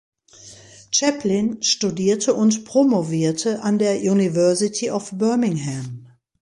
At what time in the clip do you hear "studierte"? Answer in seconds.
1.61-2.33